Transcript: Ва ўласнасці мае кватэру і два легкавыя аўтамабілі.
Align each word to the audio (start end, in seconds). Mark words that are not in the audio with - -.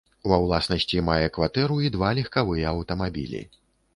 Ва 0.29 0.37
ўласнасці 0.43 1.01
мае 1.09 1.27
кватэру 1.35 1.77
і 1.87 1.91
два 1.97 2.09
легкавыя 2.21 2.65
аўтамабілі. 2.73 3.43